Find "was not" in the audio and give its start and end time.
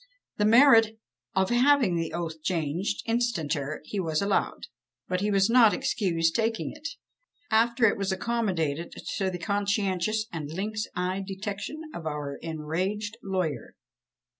5.29-5.75